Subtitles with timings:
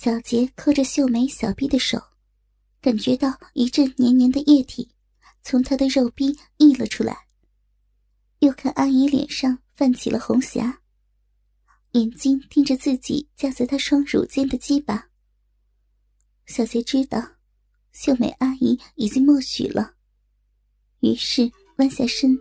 [0.00, 2.00] 小杰扣着秀美小臂的手，
[2.80, 4.88] 感觉到一阵黏黏的液体
[5.42, 7.26] 从她的肉壁溢了出来。
[8.38, 10.82] 又看阿姨脸上泛起了红霞，
[11.94, 15.08] 眼睛盯着自己架在她双乳间的鸡巴。
[16.46, 17.20] 小杰知道，
[17.90, 19.94] 秀美阿姨已经默许了，
[21.00, 22.38] 于是弯下身，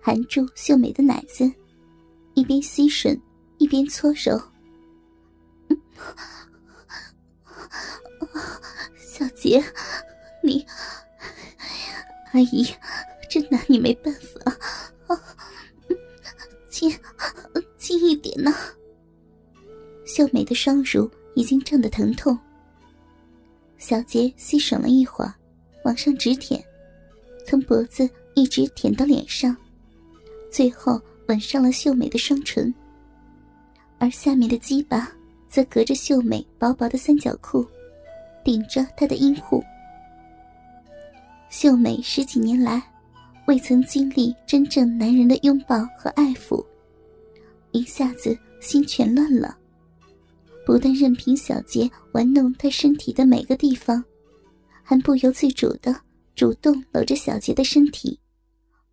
[0.00, 1.52] 含住秀美的奶子，
[2.34, 3.20] 一边吸吮，
[3.58, 4.40] 一边搓揉。
[8.96, 9.62] 小杰，
[10.42, 10.66] 你
[12.32, 12.66] 阿姨
[13.28, 14.56] 真拿你没办法。
[16.70, 16.90] 轻，
[17.78, 18.52] 轻一点呢。
[20.06, 22.38] 秀美的双乳已经胀得疼痛。
[23.78, 25.34] 小杰吸吮了一会儿，
[25.84, 26.62] 往上直舔，
[27.46, 29.56] 从脖子一直舔到脸上，
[30.50, 32.74] 最后吻上了秀美的双唇。
[33.98, 35.12] 而下面的鸡巴
[35.52, 37.64] 则隔着秀美薄薄的三角裤，
[38.42, 39.62] 顶着她的阴户。
[41.50, 42.82] 秀美十几年来。
[43.46, 46.64] 未曾经历真正男人的拥抱和爱抚，
[47.72, 49.58] 一下子心全乱了。
[50.64, 54.02] 不但任凭小杰玩弄他身体的每个地方，
[54.80, 55.94] 还不由自主的
[56.36, 58.16] 主动搂着小杰的身体，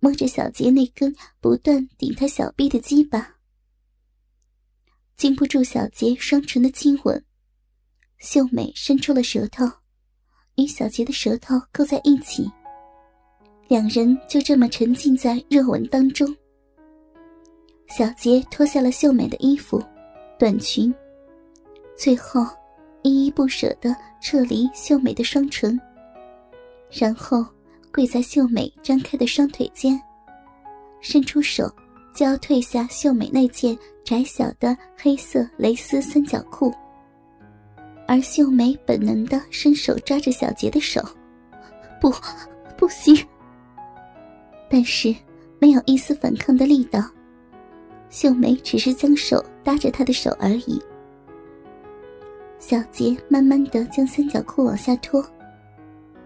[0.00, 3.37] 摸着小杰那根不断顶他小臂的鸡巴。
[5.18, 7.20] 禁不住小杰双唇的亲吻，
[8.18, 9.68] 秀美伸出了舌头，
[10.54, 12.48] 与小杰的舌头勾在一起。
[13.66, 16.32] 两人就这么沉浸在热吻当中。
[17.88, 19.82] 小杰脱下了秀美的衣服、
[20.38, 20.94] 短裙，
[21.96, 22.46] 最后
[23.02, 25.76] 依依不舍地撤离秀美的双唇，
[26.92, 27.44] 然后
[27.92, 30.00] 跪在秀美张开的双腿间，
[31.00, 31.68] 伸出手
[32.18, 36.74] 就要褪下秀美那件窄小的黑色蕾丝三角裤，
[38.08, 41.00] 而秀美本能的伸手抓着小杰的手，
[42.00, 42.12] 不，
[42.76, 43.16] 不行。
[44.68, 45.14] 但是，
[45.60, 47.00] 没有一丝反抗的力道。
[48.10, 50.82] 秀美只是将手搭着他的手而已。
[52.58, 55.24] 小杰慢慢的将三角裤往下脱，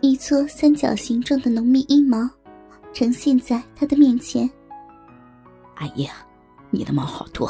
[0.00, 2.28] 一撮三角形状的浓密阴毛
[2.92, 4.50] 呈现在他的面前。
[5.76, 6.08] 阿姨，
[6.70, 7.48] 你的毛好多，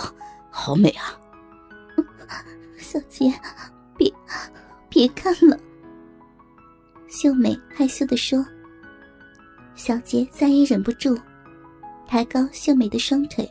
[0.51, 1.19] 好美啊！
[2.79, 3.33] 小杰，
[3.97, 4.13] 别，
[4.89, 5.59] 别看了。
[7.09, 8.45] 秀美害羞的说。
[9.75, 11.19] 小杰再也忍不住，
[12.07, 13.51] 抬高秀美的双腿，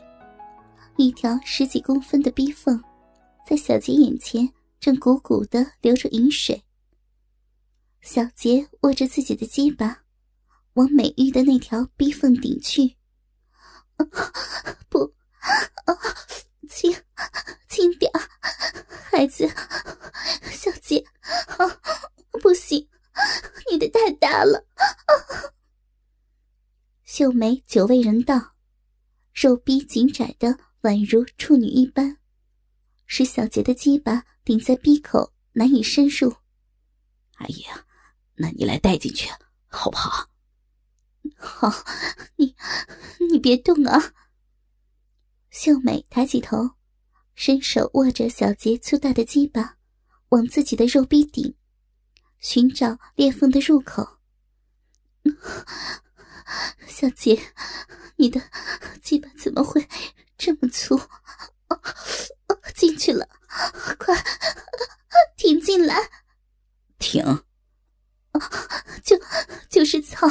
[0.96, 2.82] 一条十几公分的逼缝，
[3.46, 4.48] 在小杰眼前
[4.80, 6.60] 正鼓鼓的流着饮水。
[8.02, 10.00] 小杰握着自己的鸡巴，
[10.74, 12.96] 往美玉的那条逼缝顶去。
[14.88, 15.14] 不，
[16.68, 16.94] 轻，
[17.68, 18.10] 轻点
[19.10, 19.48] 孩子，
[20.50, 21.04] 小杰，
[22.42, 22.88] 不行，
[23.70, 24.66] 你的太大了。
[27.04, 28.54] 秀梅久未人道，
[29.32, 32.18] 肉逼紧窄的宛如处女一般，
[33.06, 36.36] 使小杰的鸡巴顶在逼口难以深入。
[37.36, 37.64] 阿姨，
[38.34, 39.30] 那你来带进去
[39.68, 40.28] 好不好？
[41.36, 41.72] 好，
[42.36, 42.54] 你
[43.30, 44.12] 你别动啊。
[45.50, 46.72] 秀美抬起头，
[47.34, 49.76] 伸手握着小杰粗大的鸡巴，
[50.28, 51.56] 往自己的肉壁顶，
[52.38, 54.18] 寻找裂缝的入口。
[56.86, 57.40] 小杰，
[58.16, 58.40] 你的
[59.02, 59.88] 鸡巴怎么会
[60.36, 61.00] 这么粗？
[62.76, 63.26] 进去了，
[63.98, 64.14] 快
[65.36, 65.96] 停进来！
[66.98, 67.24] 停！
[69.02, 69.18] 就
[69.70, 70.28] 就是操，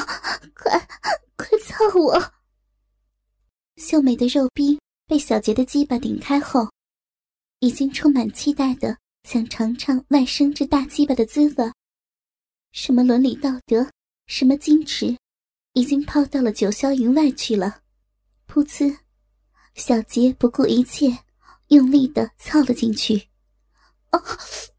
[0.53, 0.87] 快
[1.35, 2.33] 快操我！
[3.95, 6.69] 秀美的肉逼被小杰的鸡巴顶开后，
[7.59, 11.71] 已经充满期待的想尝尝外甥这大鸡巴的滋味。
[12.73, 13.89] 什么伦理道德，
[14.27, 15.17] 什么矜持。
[15.71, 17.83] 已经抛到了九霄云外去了。
[18.49, 18.97] 噗呲，
[19.75, 21.17] 小杰不顾一切，
[21.69, 23.29] 用力的操了进去。
[24.11, 24.21] 哦，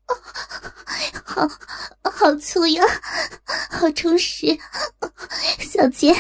[1.25, 1.49] 好，
[2.11, 2.83] 好粗呀，
[3.71, 4.57] 好充实。
[5.61, 6.15] 小杰，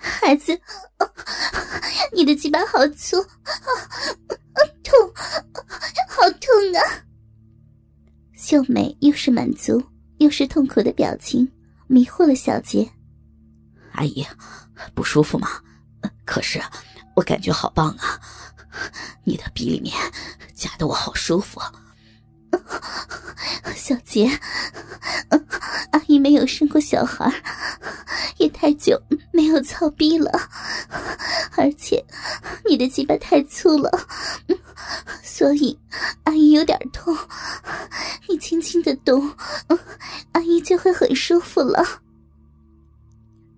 [0.00, 0.58] 孩子，
[2.12, 3.22] 你的鸡巴好粗，
[4.82, 4.92] 痛，
[6.08, 6.80] 好痛啊！
[8.36, 9.82] 秀美又是满足
[10.18, 11.50] 又是痛苦的表情，
[11.86, 12.90] 迷惑了小杰。
[13.92, 14.26] 阿姨，
[14.94, 15.62] 不舒服吗？
[16.24, 16.60] 可是
[17.14, 18.20] 我感觉好棒啊！
[19.24, 19.94] 你的鼻里面
[20.54, 21.60] 夹得我好舒服。
[23.74, 24.28] 小杰，
[25.92, 27.32] 阿姨没有生过小孩，
[28.36, 29.00] 也太久
[29.32, 30.30] 没有操逼了，
[31.56, 32.04] 而且
[32.68, 33.90] 你的鸡巴太粗了，
[35.22, 35.78] 所以
[36.24, 37.16] 阿姨有点痛。
[38.28, 39.32] 你轻轻的动，
[40.32, 42.02] 阿姨就会很舒服了。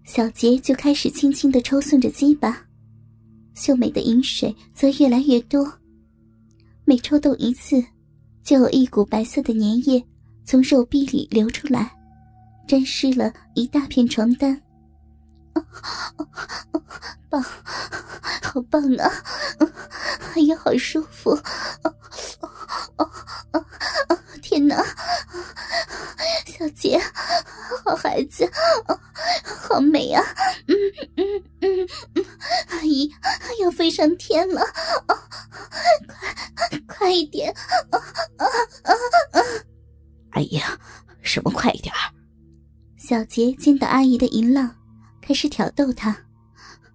[0.04, 2.64] 小杰就开始轻轻的抽送着鸡巴，
[3.54, 5.72] 秀美的饮水则越来越多，
[6.84, 7.84] 每抽动一次，
[8.42, 10.04] 就有一股白色的粘液
[10.44, 11.90] 从肉壁里流出来，
[12.66, 14.60] 沾湿了一大片床单。
[17.28, 17.42] 棒，
[18.42, 19.10] 好棒啊！
[20.34, 21.38] 哎呀，好舒服！
[24.42, 24.84] 天哪，
[26.46, 27.00] 小杰，
[27.84, 28.50] 好孩子，
[29.44, 30.24] 好美啊！
[30.66, 30.74] 嗯
[31.16, 31.24] 嗯
[31.60, 32.24] 嗯嗯，
[32.68, 33.08] 阿姨
[33.62, 34.60] 要飞上天了！
[37.10, 37.52] 快快一点！
[37.90, 37.98] 啊
[38.36, 38.46] 啊
[38.84, 38.94] 啊
[39.32, 39.42] 啊！
[40.30, 40.78] 哎呀，
[41.22, 41.92] 什么快一点？
[42.96, 44.76] 小杰见到阿姨的淫浪。
[45.20, 46.16] 开始挑逗她，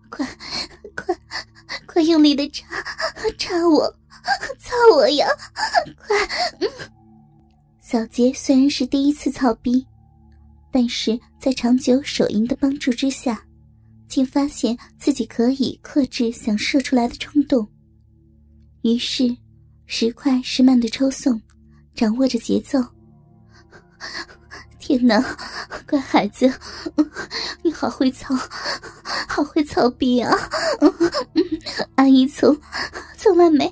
[0.10, 0.26] 快，
[0.96, 1.16] 快，
[1.86, 2.66] 快用力的插，
[3.38, 3.94] 插我，
[4.58, 5.28] 操我呀！
[5.98, 6.18] 快！
[7.82, 9.86] 小杰虽然是第一次操逼，
[10.72, 13.46] 但是在长久手淫的帮助之下，
[14.08, 17.68] 竟发现自己可以克制想射出来的冲动。
[18.82, 19.36] 于是，
[19.88, 21.40] 时快时慢的抽送，
[21.94, 22.84] 掌握着节奏。
[24.80, 25.20] 天哪，
[25.88, 26.52] 乖孩子，
[27.64, 28.36] 你好会操，
[29.28, 30.38] 好会操逼啊！
[31.96, 32.56] 阿姨从
[33.18, 33.72] 从来没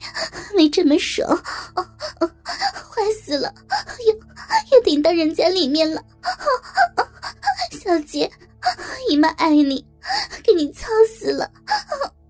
[0.56, 3.54] 没这么爽，坏死了，
[4.07, 4.13] 又
[4.77, 6.01] 又顶到人家里面了。
[7.71, 8.31] 小杰，
[9.10, 9.86] 姨妈爱你，
[10.44, 11.51] 给你操死了。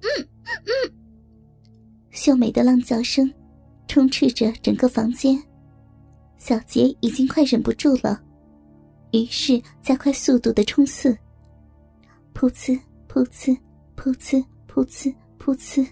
[0.02, 0.28] 嗯
[0.66, 0.94] 嗯，
[2.12, 3.32] 秀美的浪叫声
[3.94, 5.40] 充斥着整个房间，
[6.40, 8.19] 小杰已经快忍不住了。
[9.12, 11.16] 于是加快速度的冲刺，
[12.34, 12.75] 噗呲
[13.07, 13.56] 噗呲
[13.95, 15.86] 噗呲噗呲噗呲，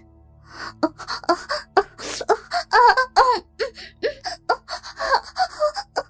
[0.80, 1.34] 啊啊啊
[1.74, 2.78] 啊啊
[5.94, 6.02] 啊！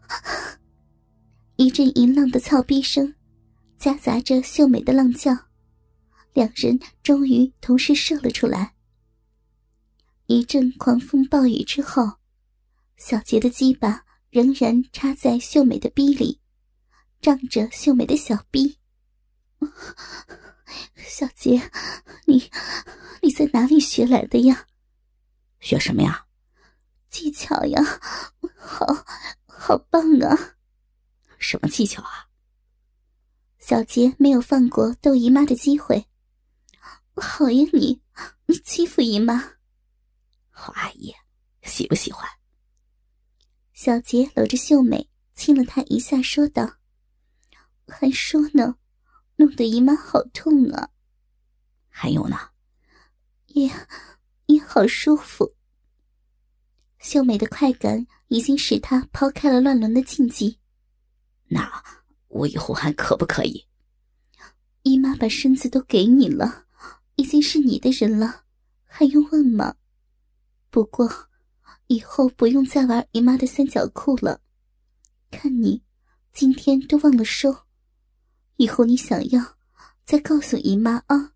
[1.57, 3.15] 一阵淫浪的操逼声，
[3.77, 5.37] 夹杂着秀美的浪叫，
[6.33, 8.73] 两人终于同时射了出来。
[10.33, 12.15] 一阵狂风暴雨之后，
[12.97, 16.41] 小杰的鸡巴仍然插在秀美的逼里。
[17.21, 18.79] 仗着秀美的小臂，
[20.97, 21.71] 小杰，
[22.25, 22.51] 你
[23.21, 24.67] 你在哪里学来的呀？
[25.61, 26.27] 学什么呀？
[27.11, 27.81] 技巧呀，
[28.57, 28.87] 好
[29.47, 30.57] 好棒啊！
[31.39, 32.27] 什么技巧啊？
[33.59, 36.07] 小杰没有放过逗姨妈的机会。
[37.15, 38.01] 讨厌，你
[38.47, 39.57] 你欺负姨妈。
[40.53, 41.13] 好阿姨，
[41.63, 42.29] 喜不喜欢？
[43.73, 46.77] 小杰搂着秀美，亲了她一下，说道。
[47.89, 48.77] 还说呢，
[49.37, 50.91] 弄得姨妈好痛啊！
[51.89, 52.39] 还有呢，
[53.47, 53.69] 也
[54.47, 55.55] 也好舒服。
[57.01, 60.59] 秀美的快感已经使她抛开了乱伦的禁忌。
[61.49, 61.83] 那
[62.29, 63.67] 我以后还可不可以？
[64.83, 66.67] 姨妈把身子都给你了，
[67.17, 68.45] 已经是你的人了，
[68.85, 69.75] 还用问吗？
[70.73, 71.29] 不过
[71.89, 74.41] 以后不用再玩姨妈的三角裤了。
[75.31, 75.83] 看你
[76.33, 77.55] 今天都忘了收。
[78.57, 79.59] 以后你想要，
[80.07, 81.35] 再告诉姨妈啊！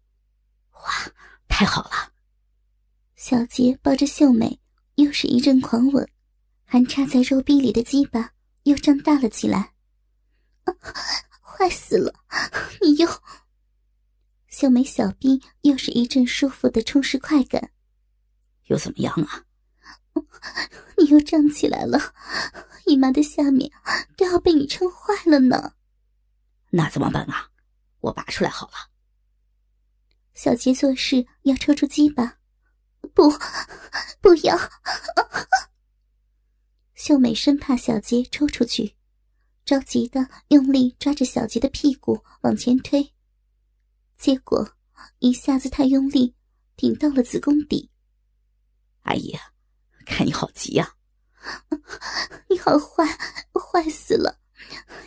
[0.73, 1.13] 哇，
[1.49, 2.15] 太好了！
[3.15, 4.59] 小杰抱着秀美，
[4.95, 6.09] 又是一阵狂吻，
[6.65, 9.75] 还插在肉壁里的鸡巴又胀大了起来。
[10.65, 10.75] 啊
[11.43, 12.15] 坏死了！
[12.81, 13.07] 你又……
[14.49, 17.71] 秀美小臂又是一阵舒服的充实快感。
[18.67, 19.45] 又怎么样啊？
[20.97, 22.15] 你又胀起来了，
[22.87, 23.71] 姨妈的下面
[24.17, 25.75] 都要被你撑坏了呢。
[26.71, 27.51] 那怎么办啊？
[28.01, 28.75] 我拔出来好了。
[30.35, 32.39] 小杰做事要抽出鸡巴，
[33.15, 33.31] 不，
[34.21, 34.57] 不要！
[36.95, 38.97] 秀美生怕小杰抽出去，
[39.65, 43.13] 着急的用力抓着小杰的屁股往前推，
[44.19, 44.73] 结果
[45.21, 46.35] 一下子太用力，
[46.77, 47.91] 顶到了子宫底。
[49.07, 49.39] 阿姨，
[50.05, 50.95] 看你好急呀！
[52.51, 53.07] 你好坏，
[53.53, 54.41] 坏死了！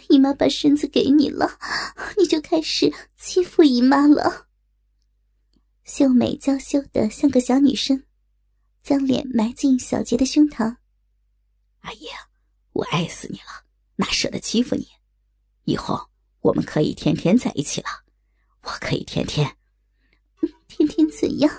[0.07, 1.59] 姨妈把身子给你了，
[2.17, 4.47] 你就开始欺负姨妈了。
[5.83, 8.05] 秀美娇羞的像个小女生，
[8.81, 10.77] 将脸埋进小杰的胸膛。
[11.81, 12.07] 阿姨，
[12.71, 13.65] 我爱死你了，
[13.97, 14.87] 哪舍得欺负你？
[15.65, 17.87] 以后我们可以天天在一起了，
[18.61, 19.57] 我可以天天，
[20.69, 21.53] 天天怎样？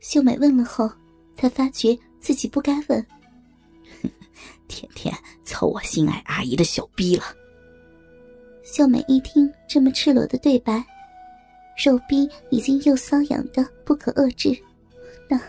[0.00, 0.88] 秀美问了后，
[1.36, 3.06] 才发觉自己不该问。
[4.68, 5.14] 天天
[5.44, 7.24] 操我心爱阿姨的小逼了。
[8.64, 10.84] 秀美一听这么赤裸的对白，
[11.84, 14.58] 肉逼已经又瘙痒的不可遏制，
[15.28, 15.40] 那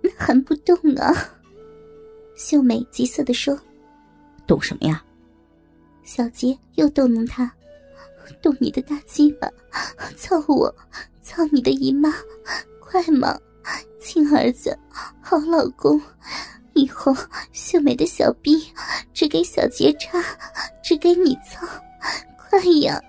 [0.00, 1.14] 那还不动啊？
[2.36, 3.58] 秀美急色的说
[4.46, 5.02] ：“动什么呀？”
[6.02, 7.50] 小杰又逗弄他
[8.42, 9.48] ：“动你的大鸡巴，
[10.16, 10.74] 操我，
[11.22, 12.12] 操你的姨妈，
[12.80, 13.38] 快嘛，
[14.00, 14.78] 亲儿子，
[15.20, 16.00] 好老公。”
[16.74, 17.16] 以后
[17.52, 18.70] 秀美的小臂
[19.14, 20.22] 只给小杰插，
[20.84, 21.66] 只给你操，
[22.36, 23.00] 快呀！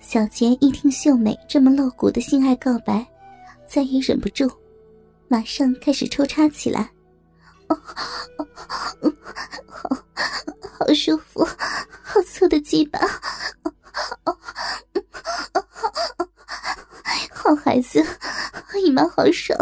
[0.00, 3.06] 小杰一听秀美这么露骨的性爱告白，
[3.68, 4.50] 再也忍不住，
[5.28, 6.90] 马上开始抽插起来。
[7.68, 7.78] 哦，
[9.66, 9.88] 好，
[10.78, 11.44] 好舒服，
[12.02, 12.98] 好粗的鸡巴，
[17.50, 18.00] 好孩子，
[18.80, 19.58] 姨妈好爽，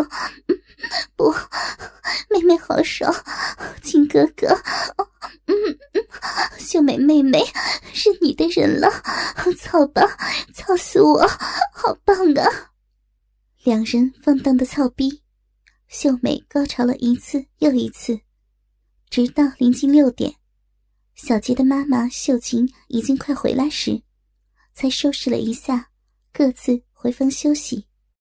[1.17, 1.35] 不。
[2.29, 3.11] 妹妹好爽，
[3.83, 4.47] 亲哥哥，
[5.47, 5.55] 嗯
[5.95, 6.07] 嗯，
[6.59, 7.43] 秀美妹妹
[7.95, 8.91] 是你的人了，
[9.57, 10.03] 操吧，
[10.53, 11.27] 操死我，
[11.73, 12.73] 好棒啊！
[13.65, 15.23] 两人放荡的操逼，
[15.89, 18.21] 秀美高潮了一次又一次，
[19.09, 20.35] 直到临近六点，
[21.15, 24.03] 小杰的妈妈秀琴已经快回来时，
[24.75, 25.89] 才收拾了一下，
[26.35, 27.88] 各自回房休息。